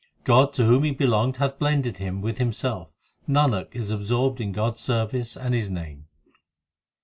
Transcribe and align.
God 0.23 0.51
to 0.53 0.65
whom 0.65 0.81
he 0.83 0.89
belonged 0.89 1.37
hath 1.37 1.59
blended 1.59 1.97
him 1.97 2.23
with 2.23 2.39
Him 2.39 2.51
self 2.51 2.89
Nanak 3.29 3.75
is 3.75 3.91
absorbed 3.91 4.41
in 4.41 4.51
God 4.51 4.73
s 4.73 4.81
service 4.81 5.37
and 5.37 5.53
His 5.53 5.69
name. 5.69 6.07